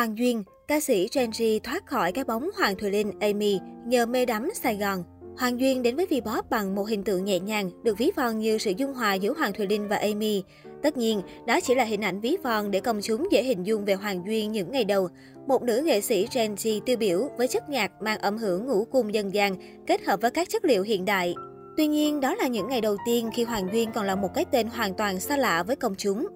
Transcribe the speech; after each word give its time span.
Hoàng 0.00 0.18
Duyên, 0.18 0.44
ca 0.68 0.80
sĩ 0.80 1.08
Genji 1.08 1.60
thoát 1.60 1.86
khỏi 1.86 2.12
cái 2.12 2.24
bóng 2.24 2.50
Hoàng 2.56 2.76
Thùy 2.76 2.90
Linh, 2.90 3.12
Amy 3.20 3.58
nhờ 3.86 4.06
mê 4.06 4.26
đắm 4.26 4.48
Sài 4.54 4.76
Gòn. 4.76 5.04
Hoàng 5.38 5.60
Duyên 5.60 5.82
đến 5.82 5.96
với 5.96 6.06
Vpop 6.06 6.50
bằng 6.50 6.74
một 6.74 6.88
hình 6.88 7.04
tượng 7.04 7.24
nhẹ 7.24 7.40
nhàng, 7.40 7.70
được 7.82 7.98
ví 7.98 8.10
von 8.16 8.38
như 8.38 8.58
sự 8.58 8.72
dung 8.76 8.94
hòa 8.94 9.14
giữa 9.14 9.32
Hoàng 9.32 9.52
Thùy 9.52 9.66
Linh 9.66 9.88
và 9.88 9.96
Amy. 9.96 10.42
Tất 10.82 10.96
nhiên, 10.96 11.22
đó 11.46 11.60
chỉ 11.60 11.74
là 11.74 11.84
hình 11.84 12.04
ảnh 12.04 12.20
ví 12.20 12.36
von 12.42 12.70
để 12.70 12.80
công 12.80 13.00
chúng 13.02 13.28
dễ 13.32 13.42
hình 13.42 13.66
dung 13.66 13.84
về 13.84 13.94
Hoàng 13.94 14.22
Duyên 14.26 14.52
những 14.52 14.72
ngày 14.72 14.84
đầu. 14.84 15.08
Một 15.46 15.62
nữ 15.62 15.82
nghệ 15.84 16.00
sĩ 16.00 16.28
Gen 16.34 16.54
Z 16.54 16.80
tiêu 16.80 16.96
biểu 16.96 17.28
với 17.38 17.48
chất 17.48 17.68
nhạc 17.68 17.92
mang 18.02 18.18
âm 18.18 18.38
hưởng 18.38 18.66
ngũ 18.66 18.84
cung 18.84 19.14
dân 19.14 19.34
gian, 19.34 19.56
kết 19.86 20.04
hợp 20.04 20.20
với 20.20 20.30
các 20.30 20.48
chất 20.48 20.64
liệu 20.64 20.82
hiện 20.82 21.04
đại. 21.04 21.34
Tuy 21.76 21.86
nhiên, 21.86 22.20
đó 22.20 22.34
là 22.34 22.46
những 22.46 22.68
ngày 22.68 22.80
đầu 22.80 22.96
tiên 23.06 23.30
khi 23.34 23.44
Hoàng 23.44 23.68
Duyên 23.72 23.90
còn 23.94 24.06
là 24.06 24.14
một 24.16 24.34
cái 24.34 24.44
tên 24.50 24.66
hoàn 24.66 24.94
toàn 24.94 25.20
xa 25.20 25.36
lạ 25.36 25.62
với 25.62 25.76
công 25.76 25.94
chúng. 25.98 26.26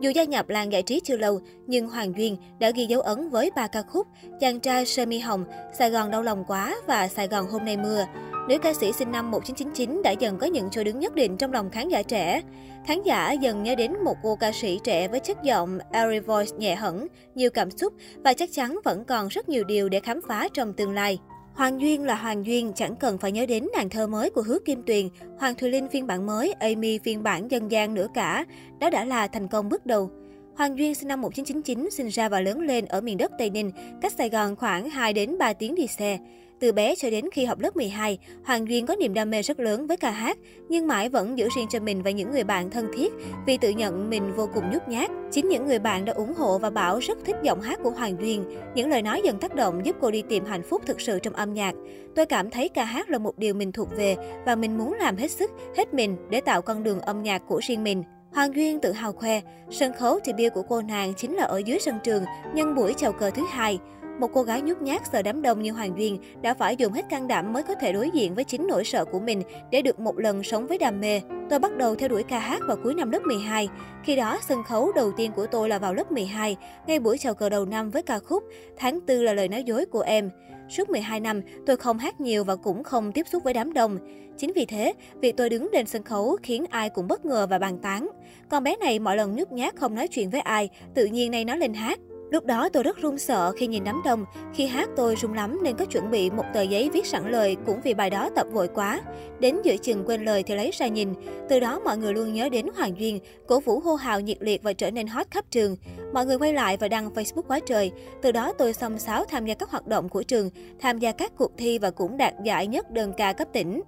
Dù 0.00 0.10
gia 0.10 0.24
nhập 0.24 0.48
làng 0.48 0.72
giải 0.72 0.82
trí 0.82 1.00
chưa 1.04 1.16
lâu, 1.16 1.40
nhưng 1.66 1.88
Hoàng 1.88 2.12
Duyên 2.16 2.36
đã 2.58 2.70
ghi 2.70 2.86
dấu 2.86 3.00
ấn 3.00 3.28
với 3.28 3.50
ba 3.56 3.66
ca 3.66 3.82
khúc 3.82 4.06
Chàng 4.40 4.60
trai 4.60 4.86
Sơ 4.86 5.06
Mi 5.06 5.18
Hồng, 5.18 5.44
Sài 5.78 5.90
Gòn 5.90 6.10
đau 6.10 6.22
lòng 6.22 6.44
quá 6.46 6.76
và 6.86 7.08
Sài 7.08 7.28
Gòn 7.28 7.46
hôm 7.46 7.64
nay 7.64 7.76
mưa. 7.76 8.04
Nữ 8.48 8.58
ca 8.58 8.74
sĩ 8.74 8.92
sinh 8.92 9.12
năm 9.12 9.30
1999 9.30 10.02
đã 10.04 10.10
dần 10.10 10.38
có 10.38 10.46
những 10.46 10.68
chỗ 10.70 10.84
đứng 10.84 11.00
nhất 11.00 11.14
định 11.14 11.36
trong 11.36 11.52
lòng 11.52 11.70
khán 11.70 11.88
giả 11.88 12.02
trẻ. 12.02 12.42
Khán 12.86 13.02
giả 13.02 13.32
dần 13.32 13.62
nhớ 13.62 13.74
đến 13.74 13.92
một 14.04 14.16
cô 14.22 14.36
ca 14.36 14.52
sĩ 14.52 14.80
trẻ 14.84 15.08
với 15.08 15.20
chất 15.20 15.42
giọng 15.42 15.78
airy 15.92 16.18
voice 16.18 16.56
nhẹ 16.58 16.74
hẳn, 16.74 17.06
nhiều 17.34 17.50
cảm 17.50 17.70
xúc 17.70 17.92
và 18.24 18.32
chắc 18.32 18.48
chắn 18.52 18.78
vẫn 18.84 19.04
còn 19.04 19.28
rất 19.28 19.48
nhiều 19.48 19.64
điều 19.64 19.88
để 19.88 20.00
khám 20.00 20.20
phá 20.28 20.48
trong 20.54 20.72
tương 20.72 20.94
lai. 20.94 21.18
Hoàng 21.54 21.80
Duyên 21.80 22.04
là 22.04 22.14
Hoàng 22.14 22.46
Duyên, 22.46 22.72
chẳng 22.74 22.96
cần 22.96 23.18
phải 23.18 23.32
nhớ 23.32 23.46
đến 23.46 23.66
nàng 23.76 23.88
thơ 23.88 24.06
mới 24.06 24.30
của 24.30 24.42
Hứa 24.42 24.58
Kim 24.64 24.82
Tuyền, 24.82 25.08
Hoàng 25.38 25.54
Thùy 25.54 25.70
Linh 25.70 25.88
phiên 25.88 26.06
bản 26.06 26.26
mới, 26.26 26.52
Amy 26.52 26.98
phiên 26.98 27.22
bản 27.22 27.50
dân 27.50 27.70
gian 27.70 27.94
nữa 27.94 28.06
cả. 28.14 28.44
Đó 28.80 28.90
đã 28.90 29.04
là 29.04 29.26
thành 29.26 29.48
công 29.48 29.68
bước 29.68 29.86
đầu. 29.86 30.10
Hoàng 30.56 30.78
Duyên 30.78 30.94
sinh 30.94 31.08
năm 31.08 31.20
1999, 31.20 31.88
sinh 31.90 32.08
ra 32.08 32.28
và 32.28 32.40
lớn 32.40 32.60
lên 32.60 32.84
ở 32.84 33.00
miền 33.00 33.16
đất 33.16 33.32
Tây 33.38 33.50
Ninh, 33.50 33.70
cách 34.02 34.12
Sài 34.12 34.30
Gòn 34.30 34.56
khoảng 34.56 34.90
2 34.90 35.12
đến 35.12 35.38
3 35.38 35.52
tiếng 35.52 35.74
đi 35.74 35.86
xe. 35.86 36.18
Từ 36.64 36.72
bé 36.72 36.94
cho 36.94 37.10
đến 37.10 37.24
khi 37.32 37.44
học 37.44 37.60
lớp 37.60 37.76
12, 37.76 38.18
Hoàng 38.44 38.68
Duyên 38.68 38.86
có 38.86 38.96
niềm 38.96 39.14
đam 39.14 39.30
mê 39.30 39.42
rất 39.42 39.60
lớn 39.60 39.86
với 39.86 39.96
ca 39.96 40.10
hát, 40.10 40.38
nhưng 40.68 40.86
mãi 40.86 41.08
vẫn 41.08 41.38
giữ 41.38 41.48
riêng 41.56 41.66
cho 41.70 41.80
mình 41.80 42.02
và 42.02 42.10
những 42.10 42.30
người 42.30 42.44
bạn 42.44 42.70
thân 42.70 42.90
thiết 42.96 43.12
vì 43.46 43.56
tự 43.56 43.70
nhận 43.70 44.10
mình 44.10 44.32
vô 44.36 44.48
cùng 44.54 44.64
nhút 44.72 44.88
nhát. 44.88 45.10
Chính 45.30 45.48
những 45.48 45.66
người 45.66 45.78
bạn 45.78 46.04
đã 46.04 46.12
ủng 46.12 46.34
hộ 46.34 46.58
và 46.58 46.70
bảo 46.70 46.98
rất 46.98 47.18
thích 47.24 47.36
giọng 47.42 47.60
hát 47.60 47.78
của 47.82 47.90
Hoàng 47.90 48.16
Duyên. 48.20 48.44
Những 48.74 48.88
lời 48.88 49.02
nói 49.02 49.20
dần 49.24 49.38
tác 49.38 49.54
động 49.54 49.86
giúp 49.86 49.96
cô 50.00 50.10
đi 50.10 50.22
tìm 50.28 50.44
hạnh 50.44 50.62
phúc 50.62 50.82
thực 50.86 51.00
sự 51.00 51.18
trong 51.18 51.34
âm 51.34 51.54
nhạc. 51.54 51.74
Tôi 52.14 52.26
cảm 52.26 52.50
thấy 52.50 52.68
ca 52.68 52.84
hát 52.84 53.10
là 53.10 53.18
một 53.18 53.38
điều 53.38 53.54
mình 53.54 53.72
thuộc 53.72 53.88
về 53.96 54.16
và 54.46 54.54
mình 54.54 54.78
muốn 54.78 54.94
làm 54.94 55.16
hết 55.16 55.30
sức, 55.30 55.50
hết 55.76 55.94
mình 55.94 56.16
để 56.30 56.40
tạo 56.40 56.62
con 56.62 56.82
đường 56.82 57.00
âm 57.00 57.22
nhạc 57.22 57.42
của 57.48 57.60
riêng 57.66 57.84
mình. 57.84 58.02
Hoàng 58.34 58.54
Duyên 58.54 58.80
tự 58.80 58.92
hào 58.92 59.12
khoe, 59.12 59.40
sân 59.70 59.92
khấu 59.92 60.18
debut 60.24 60.54
của 60.54 60.62
cô 60.62 60.82
nàng 60.82 61.14
chính 61.14 61.34
là 61.34 61.44
ở 61.44 61.58
dưới 61.58 61.78
sân 61.78 61.98
trường, 62.04 62.24
nhân 62.54 62.74
buổi 62.74 62.94
chào 62.96 63.12
cờ 63.12 63.30
thứ 63.30 63.42
hai. 63.50 63.78
Một 64.18 64.30
cô 64.32 64.42
gái 64.42 64.62
nhút 64.62 64.82
nhát 64.82 65.02
sợ 65.12 65.22
đám 65.22 65.42
đông 65.42 65.62
như 65.62 65.72
Hoàng 65.72 65.98
Duyên 65.98 66.18
đã 66.42 66.54
phải 66.54 66.76
dùng 66.76 66.92
hết 66.92 67.08
can 67.10 67.28
đảm 67.28 67.52
mới 67.52 67.62
có 67.62 67.74
thể 67.74 67.92
đối 67.92 68.10
diện 68.10 68.34
với 68.34 68.44
chính 68.44 68.66
nỗi 68.66 68.84
sợ 68.84 69.04
của 69.04 69.20
mình 69.20 69.42
để 69.70 69.82
được 69.82 70.00
một 70.00 70.18
lần 70.18 70.42
sống 70.42 70.66
với 70.66 70.78
đam 70.78 71.00
mê. 71.00 71.20
Tôi 71.50 71.58
bắt 71.58 71.76
đầu 71.76 71.94
theo 71.94 72.08
đuổi 72.08 72.22
ca 72.22 72.38
hát 72.38 72.60
vào 72.68 72.76
cuối 72.82 72.94
năm 72.94 73.10
lớp 73.10 73.22
12. 73.22 73.68
Khi 74.04 74.16
đó, 74.16 74.38
sân 74.48 74.64
khấu 74.64 74.92
đầu 74.92 75.12
tiên 75.12 75.32
của 75.36 75.46
tôi 75.46 75.68
là 75.68 75.78
vào 75.78 75.94
lớp 75.94 76.12
12, 76.12 76.56
ngay 76.86 77.00
buổi 77.00 77.18
chào 77.18 77.34
cờ 77.34 77.48
đầu 77.48 77.64
năm 77.64 77.90
với 77.90 78.02
ca 78.02 78.18
khúc 78.18 78.42
Tháng 78.76 79.00
Tư 79.00 79.22
là 79.22 79.32
lời 79.32 79.48
nói 79.48 79.62
dối 79.64 79.86
của 79.86 80.00
em. 80.00 80.30
Suốt 80.68 80.90
12 80.90 81.20
năm, 81.20 81.40
tôi 81.66 81.76
không 81.76 81.98
hát 81.98 82.20
nhiều 82.20 82.44
và 82.44 82.56
cũng 82.56 82.84
không 82.84 83.12
tiếp 83.12 83.28
xúc 83.28 83.44
với 83.44 83.54
đám 83.54 83.72
đông. 83.72 83.98
Chính 84.38 84.52
vì 84.54 84.64
thế, 84.64 84.92
việc 85.20 85.36
tôi 85.36 85.48
đứng 85.48 85.68
lên 85.72 85.86
sân 85.86 86.02
khấu 86.02 86.36
khiến 86.42 86.64
ai 86.70 86.90
cũng 86.90 87.08
bất 87.08 87.24
ngờ 87.24 87.46
và 87.50 87.58
bàn 87.58 87.78
tán. 87.78 88.08
Con 88.48 88.64
bé 88.64 88.76
này 88.76 88.98
mọi 88.98 89.16
lần 89.16 89.36
nhút 89.36 89.52
nhát 89.52 89.76
không 89.76 89.94
nói 89.94 90.08
chuyện 90.08 90.30
với 90.30 90.40
ai, 90.40 90.68
tự 90.94 91.06
nhiên 91.06 91.30
nay 91.30 91.44
nó 91.44 91.56
lên 91.56 91.74
hát. 91.74 91.98
Lúc 92.34 92.46
đó 92.46 92.68
tôi 92.68 92.82
rất 92.82 92.96
run 92.96 93.18
sợ 93.18 93.52
khi 93.56 93.66
nhìn 93.66 93.84
đám 93.84 94.02
đông. 94.04 94.24
Khi 94.54 94.66
hát 94.66 94.88
tôi 94.96 95.16
run 95.16 95.34
lắm 95.34 95.58
nên 95.62 95.76
có 95.76 95.84
chuẩn 95.84 96.10
bị 96.10 96.30
một 96.30 96.44
tờ 96.54 96.62
giấy 96.62 96.90
viết 96.92 97.06
sẵn 97.06 97.30
lời 97.30 97.56
cũng 97.66 97.80
vì 97.84 97.94
bài 97.94 98.10
đó 98.10 98.28
tập 98.34 98.46
vội 98.52 98.68
quá. 98.68 99.00
Đến 99.40 99.56
giữa 99.64 99.76
chừng 99.76 100.04
quên 100.06 100.24
lời 100.24 100.42
thì 100.42 100.54
lấy 100.54 100.70
ra 100.70 100.86
nhìn. 100.86 101.14
Từ 101.48 101.60
đó 101.60 101.80
mọi 101.84 101.98
người 101.98 102.14
luôn 102.14 102.34
nhớ 102.34 102.48
đến 102.48 102.66
Hoàng 102.76 102.98
Duyên, 102.98 103.18
cổ 103.46 103.60
vũ 103.60 103.80
hô 103.80 103.94
hào 103.94 104.20
nhiệt 104.20 104.36
liệt 104.40 104.62
và 104.62 104.72
trở 104.72 104.90
nên 104.90 105.06
hot 105.06 105.26
khắp 105.30 105.44
trường. 105.50 105.76
Mọi 106.12 106.26
người 106.26 106.38
quay 106.38 106.52
lại 106.52 106.76
và 106.76 106.88
đăng 106.88 107.10
Facebook 107.14 107.42
quá 107.42 107.60
trời. 107.60 107.92
Từ 108.22 108.32
đó 108.32 108.52
tôi 108.58 108.72
xông 108.72 108.98
xáo 108.98 109.24
tham 109.24 109.46
gia 109.46 109.54
các 109.54 109.70
hoạt 109.70 109.86
động 109.86 110.08
của 110.08 110.22
trường, 110.22 110.50
tham 110.80 110.98
gia 110.98 111.12
các 111.12 111.32
cuộc 111.38 111.52
thi 111.56 111.78
và 111.78 111.90
cũng 111.90 112.16
đạt 112.16 112.34
giải 112.44 112.66
nhất 112.66 112.90
đơn 112.90 113.12
ca 113.16 113.32
cấp 113.32 113.48
tỉnh. 113.52 113.82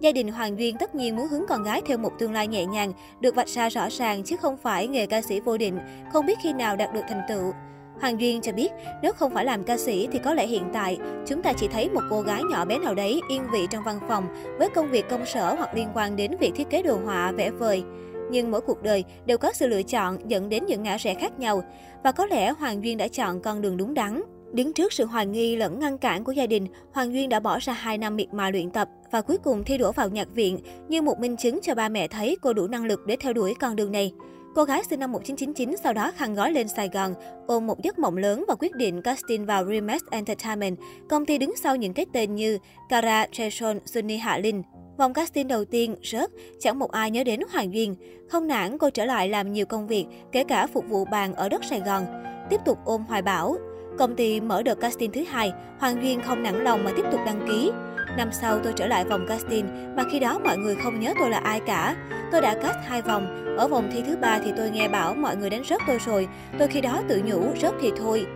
Gia 0.00 0.12
đình 0.12 0.28
Hoàng 0.28 0.58
Duyên 0.58 0.76
tất 0.80 0.94
nhiên 0.94 1.16
muốn 1.16 1.28
hướng 1.28 1.46
con 1.48 1.62
gái 1.62 1.82
theo 1.86 1.98
một 1.98 2.12
tương 2.18 2.32
lai 2.32 2.46
nhẹ 2.46 2.66
nhàng, 2.66 2.92
được 3.20 3.34
vạch 3.34 3.48
ra 3.48 3.68
rõ 3.68 3.88
ràng 3.90 4.22
chứ 4.24 4.36
không 4.36 4.56
phải 4.56 4.88
nghề 4.88 5.06
ca 5.06 5.22
sĩ 5.22 5.40
vô 5.40 5.56
định, 5.56 5.78
không 6.12 6.26
biết 6.26 6.38
khi 6.42 6.52
nào 6.52 6.76
đạt 6.76 6.94
được 6.94 7.02
thành 7.08 7.22
tựu. 7.28 7.52
Hoàng 8.00 8.20
Duyên 8.20 8.40
cho 8.40 8.52
biết, 8.52 8.72
nếu 9.02 9.12
không 9.12 9.34
phải 9.34 9.44
làm 9.44 9.64
ca 9.64 9.76
sĩ 9.76 10.08
thì 10.12 10.18
có 10.18 10.34
lẽ 10.34 10.46
hiện 10.46 10.64
tại 10.72 10.98
chúng 11.26 11.42
ta 11.42 11.52
chỉ 11.52 11.68
thấy 11.68 11.90
một 11.90 12.02
cô 12.10 12.20
gái 12.20 12.42
nhỏ 12.50 12.64
bé 12.64 12.78
nào 12.78 12.94
đấy 12.94 13.20
yên 13.28 13.42
vị 13.52 13.66
trong 13.70 13.84
văn 13.84 13.98
phòng 14.08 14.26
với 14.58 14.68
công 14.68 14.90
việc 14.90 15.08
công 15.08 15.26
sở 15.26 15.54
hoặc 15.54 15.74
liên 15.74 15.88
quan 15.94 16.16
đến 16.16 16.36
việc 16.40 16.52
thiết 16.56 16.70
kế 16.70 16.82
đồ 16.82 16.98
họa, 17.04 17.32
vẽ 17.32 17.50
vời. 17.50 17.82
Nhưng 18.30 18.50
mỗi 18.50 18.60
cuộc 18.60 18.82
đời 18.82 19.04
đều 19.26 19.38
có 19.38 19.52
sự 19.52 19.66
lựa 19.66 19.82
chọn 19.82 20.30
dẫn 20.30 20.48
đến 20.48 20.66
những 20.66 20.82
ngã 20.82 20.96
rẽ 20.96 21.14
khác 21.14 21.38
nhau. 21.38 21.62
Và 22.04 22.12
có 22.12 22.26
lẽ 22.26 22.50
Hoàng 22.50 22.84
Duyên 22.84 22.96
đã 22.98 23.08
chọn 23.08 23.40
con 23.40 23.60
đường 23.60 23.76
đúng 23.76 23.94
đắn. 23.94 24.22
Đứng 24.52 24.72
trước 24.72 24.92
sự 24.92 25.04
hoài 25.04 25.26
nghi 25.26 25.56
lẫn 25.56 25.78
ngăn 25.78 25.98
cản 25.98 26.24
của 26.24 26.32
gia 26.32 26.46
đình, 26.46 26.66
Hoàng 26.92 27.12
Duyên 27.12 27.28
đã 27.28 27.40
bỏ 27.40 27.58
ra 27.58 27.72
2 27.72 27.98
năm 27.98 28.16
miệt 28.16 28.34
mài 28.34 28.52
luyện 28.52 28.70
tập 28.70 28.88
và 29.10 29.20
cuối 29.20 29.38
cùng 29.38 29.64
thi 29.64 29.78
đỗ 29.78 29.92
vào 29.92 30.08
nhạc 30.08 30.28
viện 30.34 30.58
như 30.88 31.02
một 31.02 31.20
minh 31.20 31.36
chứng 31.36 31.58
cho 31.62 31.74
ba 31.74 31.88
mẹ 31.88 32.08
thấy 32.08 32.36
cô 32.42 32.52
đủ 32.52 32.66
năng 32.66 32.84
lực 32.84 33.06
để 33.06 33.16
theo 33.20 33.32
đuổi 33.32 33.54
con 33.60 33.76
đường 33.76 33.92
này. 33.92 34.12
Cô 34.54 34.64
gái 34.64 34.82
sinh 34.90 35.00
năm 35.00 35.12
1999 35.12 35.76
sau 35.82 35.92
đó 35.92 36.12
khăn 36.16 36.34
gói 36.34 36.52
lên 36.52 36.68
Sài 36.68 36.88
Gòn, 36.88 37.14
ôm 37.46 37.66
một 37.66 37.82
giấc 37.82 37.98
mộng 37.98 38.16
lớn 38.16 38.44
và 38.48 38.54
quyết 38.54 38.74
định 38.74 39.02
casting 39.02 39.46
vào 39.46 39.66
Remax 39.66 40.00
Entertainment, 40.10 40.76
công 41.08 41.26
ty 41.26 41.38
đứng 41.38 41.56
sau 41.56 41.76
những 41.76 41.92
cái 41.94 42.06
tên 42.12 42.34
như 42.34 42.58
Cara 42.88 43.26
Jason, 43.26 43.78
Sunny 43.84 44.16
Hạ 44.16 44.38
Linh. 44.38 44.62
Vòng 44.98 45.12
casting 45.12 45.48
đầu 45.48 45.64
tiên 45.64 45.96
rớt, 46.02 46.30
chẳng 46.60 46.78
một 46.78 46.90
ai 46.90 47.10
nhớ 47.10 47.24
đến 47.24 47.40
Hoàng 47.52 47.74
Duyên. 47.74 47.94
Không 48.28 48.46
nản, 48.46 48.78
cô 48.78 48.90
trở 48.90 49.04
lại 49.04 49.28
làm 49.28 49.52
nhiều 49.52 49.66
công 49.66 49.86
việc, 49.86 50.06
kể 50.32 50.44
cả 50.44 50.66
phục 50.66 50.84
vụ 50.88 51.04
bàn 51.04 51.34
ở 51.34 51.48
đất 51.48 51.64
Sài 51.64 51.80
Gòn. 51.80 52.06
Tiếp 52.50 52.60
tục 52.64 52.78
ôm 52.84 53.04
hoài 53.08 53.22
bão. 53.22 53.56
Công 53.98 54.16
ty 54.16 54.40
mở 54.40 54.62
đợt 54.62 54.80
casting 54.80 55.12
thứ 55.12 55.24
hai, 55.28 55.52
Hoàng 55.78 56.02
Duyên 56.02 56.20
không 56.20 56.42
nản 56.42 56.64
lòng 56.64 56.84
mà 56.84 56.92
tiếp 56.96 57.04
tục 57.12 57.20
đăng 57.26 57.46
ký. 57.48 57.70
Năm 58.18 58.32
sau 58.32 58.60
tôi 58.64 58.72
trở 58.76 58.86
lại 58.86 59.04
vòng 59.04 59.26
casting, 59.28 59.96
mà 59.96 60.04
khi 60.12 60.18
đó 60.18 60.38
mọi 60.38 60.58
người 60.58 60.76
không 60.76 61.00
nhớ 61.00 61.14
tôi 61.18 61.30
là 61.30 61.38
ai 61.38 61.60
cả. 61.66 61.96
Tôi 62.32 62.40
đã 62.40 62.54
cast 62.54 62.78
hai 62.84 63.02
vòng, 63.02 63.56
ở 63.58 63.68
vòng 63.68 63.90
thi 63.92 64.02
thứ 64.06 64.16
ba 64.16 64.40
thì 64.44 64.52
tôi 64.56 64.70
nghe 64.70 64.88
bảo 64.88 65.14
mọi 65.14 65.36
người 65.36 65.50
đánh 65.50 65.64
rớt 65.64 65.80
tôi 65.86 65.98
rồi. 66.06 66.28
Tôi 66.58 66.68
khi 66.68 66.80
đó 66.80 67.02
tự 67.08 67.22
nhủ 67.24 67.42
rớt 67.62 67.74
thì 67.80 67.90
thôi. 67.98 68.26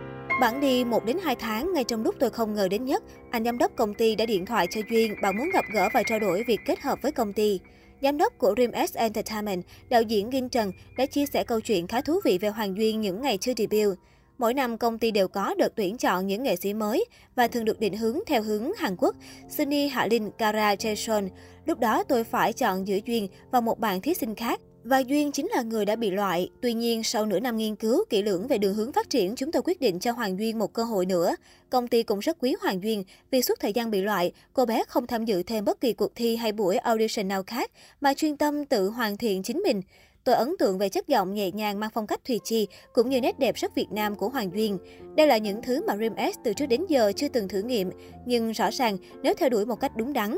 Bản 0.41 0.59
đi 0.61 0.83
1 0.83 1.05
đến 1.05 1.17
2 1.23 1.35
tháng, 1.35 1.73
ngay 1.73 1.83
trong 1.83 2.03
lúc 2.03 2.15
tôi 2.19 2.29
không 2.29 2.53
ngờ 2.53 2.67
đến 2.67 2.85
nhất, 2.85 3.03
anh 3.31 3.43
giám 3.43 3.57
đốc 3.57 3.71
công 3.75 3.93
ty 3.93 4.15
đã 4.15 4.25
điện 4.25 4.45
thoại 4.45 4.67
cho 4.69 4.81
Duyên 4.89 5.15
bảo 5.21 5.33
muốn 5.33 5.49
gặp 5.53 5.65
gỡ 5.73 5.89
và 5.93 6.03
trao 6.03 6.19
đổi 6.19 6.43
việc 6.47 6.59
kết 6.65 6.81
hợp 6.81 7.01
với 7.01 7.11
công 7.11 7.33
ty. 7.33 7.59
Giám 8.01 8.17
đốc 8.17 8.37
của 8.37 8.53
Dream 8.57 8.87
S 8.87 8.95
Entertainment, 8.95 9.63
đạo 9.89 10.01
diễn 10.01 10.31
Gin 10.31 10.49
Trần 10.49 10.71
đã 10.97 11.05
chia 11.05 11.25
sẻ 11.25 11.43
câu 11.43 11.61
chuyện 11.61 11.87
khá 11.87 12.01
thú 12.01 12.19
vị 12.25 12.37
về 12.37 12.49
Hoàng 12.49 12.77
Duyên 12.77 13.01
những 13.01 13.21
ngày 13.21 13.37
chưa 13.37 13.53
debut. 13.57 13.97
Mỗi 14.37 14.53
năm 14.53 14.77
công 14.77 14.97
ty 14.97 15.11
đều 15.11 15.27
có 15.27 15.55
đợt 15.57 15.75
tuyển 15.75 15.97
chọn 15.97 16.27
những 16.27 16.43
nghệ 16.43 16.55
sĩ 16.55 16.73
mới 16.73 17.05
và 17.35 17.47
thường 17.47 17.65
được 17.65 17.79
định 17.79 17.97
hướng 17.97 18.19
theo 18.27 18.43
hướng 18.43 18.71
Hàn 18.77 18.95
Quốc, 18.97 19.15
Sunny 19.49 19.87
Hạ 19.87 20.07
Linh, 20.11 20.31
Kara 20.37 20.75
Jason. 20.75 21.29
Lúc 21.65 21.79
đó 21.79 22.03
tôi 22.03 22.23
phải 22.23 22.53
chọn 22.53 22.87
giữa 22.87 22.97
Duyên 23.05 23.27
và 23.51 23.61
một 23.61 23.79
bạn 23.79 24.01
thí 24.01 24.13
sinh 24.13 24.35
khác. 24.35 24.59
Và 24.83 24.99
Duyên 24.99 25.31
chính 25.31 25.47
là 25.55 25.61
người 25.61 25.85
đã 25.85 25.95
bị 25.95 26.11
loại. 26.11 26.49
Tuy 26.61 26.73
nhiên, 26.73 27.03
sau 27.03 27.25
nửa 27.25 27.39
năm 27.39 27.57
nghiên 27.57 27.75
cứu 27.75 28.03
kỹ 28.09 28.21
lưỡng 28.21 28.47
về 28.47 28.57
đường 28.57 28.73
hướng 28.73 28.91
phát 28.91 29.09
triển, 29.09 29.35
chúng 29.35 29.51
tôi 29.51 29.61
quyết 29.65 29.81
định 29.81 29.99
cho 29.99 30.11
Hoàng 30.11 30.39
Duyên 30.39 30.59
một 30.59 30.73
cơ 30.73 30.83
hội 30.83 31.05
nữa. 31.05 31.35
Công 31.69 31.87
ty 31.87 32.03
cũng 32.03 32.19
rất 32.19 32.37
quý 32.39 32.55
Hoàng 32.61 32.83
Duyên 32.83 33.03
vì 33.31 33.41
suốt 33.41 33.59
thời 33.59 33.73
gian 33.73 33.91
bị 33.91 34.01
loại, 34.01 34.31
cô 34.53 34.65
bé 34.65 34.83
không 34.87 35.07
tham 35.07 35.25
dự 35.25 35.43
thêm 35.43 35.65
bất 35.65 35.81
kỳ 35.81 35.93
cuộc 35.93 36.15
thi 36.15 36.35
hay 36.35 36.51
buổi 36.51 36.77
audition 36.77 37.27
nào 37.27 37.43
khác, 37.43 37.71
mà 38.01 38.13
chuyên 38.13 38.37
tâm 38.37 38.65
tự 38.65 38.89
hoàn 38.89 39.17
thiện 39.17 39.43
chính 39.43 39.57
mình. 39.57 39.81
Tôi 40.23 40.35
ấn 40.35 40.55
tượng 40.59 40.77
về 40.77 40.89
chất 40.89 41.07
giọng 41.07 41.33
nhẹ 41.33 41.51
nhàng 41.51 41.79
mang 41.79 41.89
phong 41.93 42.07
cách 42.07 42.25
Thùy 42.25 42.39
Chi, 42.43 42.67
cũng 42.93 43.09
như 43.09 43.21
nét 43.21 43.39
đẹp 43.39 43.55
rất 43.55 43.75
Việt 43.75 43.91
Nam 43.91 44.15
của 44.15 44.29
Hoàng 44.29 44.51
Duyên. 44.53 44.77
Đây 45.15 45.27
là 45.27 45.37
những 45.37 45.61
thứ 45.61 45.81
mà 45.87 45.97
Rim 45.97 46.13
S 46.33 46.39
từ 46.43 46.53
trước 46.53 46.65
đến 46.65 46.85
giờ 46.89 47.11
chưa 47.15 47.27
từng 47.27 47.47
thử 47.47 47.61
nghiệm, 47.61 47.89
nhưng 48.25 48.51
rõ 48.51 48.69
ràng 48.71 48.97
nếu 49.23 49.33
theo 49.33 49.49
đuổi 49.49 49.65
một 49.65 49.79
cách 49.79 49.91
đúng 49.97 50.13
đắn. 50.13 50.37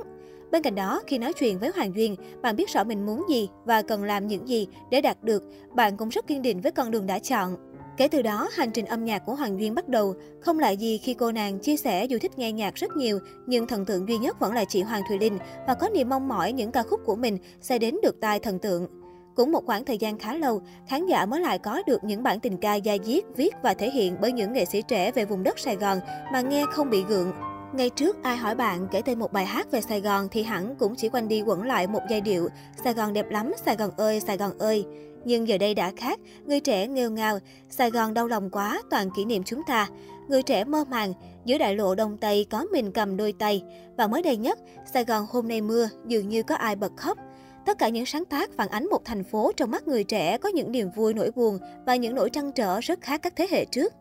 Bên 0.51 0.61
cạnh 0.61 0.75
đó, 0.75 1.01
khi 1.07 1.17
nói 1.17 1.33
chuyện 1.33 1.59
với 1.59 1.71
Hoàng 1.75 1.95
Duyên, 1.95 2.15
bạn 2.41 2.55
biết 2.55 2.69
rõ 2.69 2.83
mình 2.83 3.05
muốn 3.05 3.23
gì 3.29 3.49
và 3.65 3.81
cần 3.81 4.03
làm 4.03 4.27
những 4.27 4.47
gì 4.49 4.67
để 4.91 5.01
đạt 5.01 5.23
được, 5.23 5.43
bạn 5.75 5.97
cũng 5.97 6.09
rất 6.09 6.27
kiên 6.27 6.41
định 6.41 6.61
với 6.61 6.71
con 6.71 6.91
đường 6.91 7.07
đã 7.07 7.19
chọn. 7.19 7.57
Kể 7.97 8.07
từ 8.07 8.21
đó, 8.21 8.49
hành 8.53 8.71
trình 8.71 8.85
âm 8.85 9.05
nhạc 9.05 9.19
của 9.19 9.35
Hoàng 9.35 9.59
Duyên 9.59 9.75
bắt 9.75 9.89
đầu. 9.89 10.15
Không 10.41 10.59
lạ 10.59 10.69
gì 10.69 10.97
khi 10.97 11.13
cô 11.13 11.31
nàng 11.31 11.59
chia 11.59 11.77
sẻ 11.77 12.05
dù 12.05 12.17
thích 12.21 12.37
nghe 12.37 12.51
nhạc 12.51 12.75
rất 12.75 12.97
nhiều, 12.97 13.19
nhưng 13.47 13.67
thần 13.67 13.85
tượng 13.85 14.07
duy 14.07 14.17
nhất 14.17 14.39
vẫn 14.39 14.53
là 14.53 14.65
chị 14.65 14.81
Hoàng 14.81 15.01
Thùy 15.09 15.19
Linh 15.19 15.37
và 15.67 15.73
có 15.73 15.89
niềm 15.89 16.09
mong 16.09 16.27
mỏi 16.27 16.53
những 16.53 16.71
ca 16.71 16.83
khúc 16.83 16.99
của 17.05 17.15
mình 17.15 17.37
sẽ 17.61 17.79
đến 17.79 17.95
được 18.03 18.19
tai 18.21 18.39
thần 18.39 18.59
tượng. 18.59 18.87
Cũng 19.35 19.51
một 19.51 19.65
khoảng 19.65 19.85
thời 19.85 19.97
gian 19.97 20.17
khá 20.17 20.33
lâu, 20.33 20.61
khán 20.87 21.05
giả 21.05 21.25
mới 21.25 21.41
lại 21.41 21.59
có 21.59 21.81
được 21.87 22.03
những 22.03 22.23
bản 22.23 22.39
tình 22.39 22.57
ca 22.57 22.75
da 22.75 22.93
diết, 23.03 23.23
viết 23.35 23.55
và 23.63 23.73
thể 23.73 23.89
hiện 23.89 24.17
bởi 24.21 24.31
những 24.31 24.53
nghệ 24.53 24.65
sĩ 24.65 24.81
trẻ 24.81 25.11
về 25.11 25.25
vùng 25.25 25.43
đất 25.43 25.59
Sài 25.59 25.75
Gòn 25.75 25.99
mà 26.31 26.41
nghe 26.41 26.65
không 26.71 26.89
bị 26.89 27.03
gượng. 27.03 27.33
Ngày 27.73 27.89
trước 27.89 28.23
ai 28.23 28.37
hỏi 28.37 28.55
bạn 28.55 28.87
kể 28.91 29.01
tên 29.01 29.19
một 29.19 29.33
bài 29.33 29.45
hát 29.45 29.71
về 29.71 29.81
Sài 29.81 30.01
Gòn 30.01 30.27
thì 30.31 30.43
hẳn 30.43 30.75
cũng 30.75 30.95
chỉ 30.95 31.09
quanh 31.09 31.27
đi 31.27 31.41
quẩn 31.41 31.63
lại 31.63 31.87
một 31.87 32.01
giai 32.09 32.21
điệu 32.21 32.47
Sài 32.83 32.93
Gòn 32.93 33.13
đẹp 33.13 33.25
lắm, 33.29 33.51
Sài 33.65 33.75
Gòn 33.75 33.91
ơi, 33.97 34.19
Sài 34.19 34.37
Gòn 34.37 34.57
ơi. 34.57 34.85
Nhưng 35.25 35.47
giờ 35.47 35.57
đây 35.57 35.73
đã 35.75 35.91
khác, 35.97 36.19
người 36.45 36.59
trẻ 36.59 36.87
nghêu 36.87 37.11
ngao, 37.11 37.39
Sài 37.69 37.91
Gòn 37.91 38.13
đau 38.13 38.27
lòng 38.27 38.49
quá, 38.49 38.81
toàn 38.89 39.09
kỷ 39.15 39.25
niệm 39.25 39.43
chúng 39.43 39.61
ta. 39.67 39.87
Người 40.27 40.43
trẻ 40.43 40.63
mơ 40.63 40.85
màng, 40.89 41.13
giữa 41.45 41.57
đại 41.57 41.75
lộ 41.75 41.95
Đông 41.95 42.17
Tây 42.17 42.45
có 42.49 42.65
mình 42.71 42.91
cầm 42.91 43.17
đôi 43.17 43.33
tay. 43.39 43.63
Và 43.97 44.07
mới 44.07 44.21
đây 44.21 44.37
nhất, 44.37 44.59
Sài 44.93 45.05
Gòn 45.05 45.25
hôm 45.29 45.47
nay 45.47 45.61
mưa, 45.61 45.89
dường 46.07 46.29
như 46.29 46.43
có 46.43 46.55
ai 46.55 46.75
bật 46.75 46.91
khóc. 46.97 47.17
Tất 47.65 47.77
cả 47.77 47.89
những 47.89 48.05
sáng 48.05 48.25
tác 48.25 48.49
phản 48.57 48.69
ánh 48.69 48.89
một 48.89 49.05
thành 49.05 49.23
phố 49.23 49.51
trong 49.57 49.71
mắt 49.71 49.87
người 49.87 50.03
trẻ 50.03 50.37
có 50.37 50.49
những 50.49 50.71
niềm 50.71 50.89
vui 50.95 51.13
nỗi 51.13 51.31
buồn 51.31 51.59
và 51.85 51.95
những 51.95 52.15
nỗi 52.15 52.29
trăn 52.29 52.51
trở 52.51 52.79
rất 52.79 53.01
khác 53.01 53.21
các 53.23 53.33
thế 53.35 53.47
hệ 53.51 53.65
trước. 53.65 53.93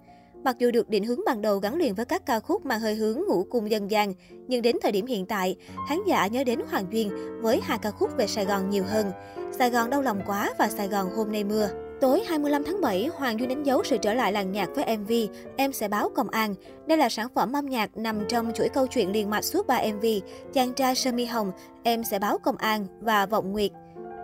Mặc 0.44 0.56
dù 0.58 0.70
được 0.70 0.88
định 0.88 1.04
hướng 1.04 1.20
ban 1.26 1.42
đầu 1.42 1.58
gắn 1.58 1.74
liền 1.74 1.94
với 1.94 2.04
các 2.04 2.26
ca 2.26 2.40
khúc 2.40 2.66
mang 2.66 2.80
hơi 2.80 2.94
hướng 2.94 3.20
ngũ 3.28 3.44
cung 3.50 3.70
dân 3.70 3.90
gian, 3.90 4.14
nhưng 4.48 4.62
đến 4.62 4.76
thời 4.82 4.92
điểm 4.92 5.06
hiện 5.06 5.26
tại, 5.26 5.56
khán 5.88 5.98
giả 6.06 6.26
nhớ 6.26 6.44
đến 6.44 6.60
Hoàng 6.70 6.86
Duyên 6.90 7.10
với 7.40 7.60
hai 7.62 7.78
ca 7.78 7.90
khúc 7.90 8.10
về 8.16 8.26
Sài 8.26 8.44
Gòn 8.44 8.70
nhiều 8.70 8.84
hơn. 8.84 9.10
Sài 9.58 9.70
Gòn 9.70 9.90
đau 9.90 10.02
lòng 10.02 10.20
quá 10.26 10.54
và 10.58 10.68
Sài 10.68 10.88
Gòn 10.88 11.10
hôm 11.16 11.32
nay 11.32 11.44
mưa. 11.44 11.68
Tối 12.04 12.22
25 12.28 12.64
tháng 12.64 12.80
7, 12.80 13.10
Hoàng 13.14 13.40
Duy 13.40 13.46
đánh 13.46 13.62
dấu 13.62 13.84
sự 13.84 13.96
trở 13.96 14.14
lại 14.14 14.32
làng 14.32 14.52
nhạc 14.52 14.68
với 14.74 14.96
MV 14.96 15.12
Em 15.56 15.72
sẽ 15.72 15.88
báo 15.88 16.10
công 16.14 16.28
an. 16.28 16.54
Đây 16.86 16.98
là 16.98 17.08
sản 17.08 17.28
phẩm 17.34 17.52
âm 17.52 17.66
nhạc 17.66 17.96
nằm 17.96 18.20
trong 18.28 18.52
chuỗi 18.54 18.68
câu 18.68 18.86
chuyện 18.86 19.12
liền 19.12 19.30
mạch 19.30 19.44
suốt 19.44 19.66
3 19.66 19.80
MV 19.94 20.06
Chàng 20.52 20.74
trai 20.74 20.94
Sơ 20.94 21.12
Mi 21.12 21.24
Hồng, 21.24 21.52
Em 21.82 22.04
sẽ 22.04 22.18
báo 22.18 22.38
công 22.38 22.56
an 22.56 22.86
và 23.00 23.26
Vọng 23.26 23.52
Nguyệt. 23.52 23.70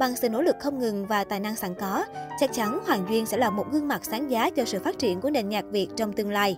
Bằng 0.00 0.16
sự 0.16 0.28
nỗ 0.28 0.42
lực 0.42 0.56
không 0.60 0.78
ngừng 0.78 1.06
và 1.06 1.24
tài 1.24 1.40
năng 1.40 1.56
sẵn 1.56 1.74
có, 1.74 2.04
chắc 2.40 2.50
chắn 2.52 2.78
Hoàng 2.86 3.06
Duyên 3.10 3.26
sẽ 3.26 3.36
là 3.36 3.50
một 3.50 3.72
gương 3.72 3.88
mặt 3.88 4.04
sáng 4.04 4.30
giá 4.30 4.50
cho 4.50 4.64
sự 4.64 4.78
phát 4.78 4.98
triển 4.98 5.20
của 5.20 5.30
nền 5.30 5.48
nhạc 5.48 5.64
Việt 5.70 5.88
trong 5.96 6.12
tương 6.12 6.30
lai. 6.30 6.56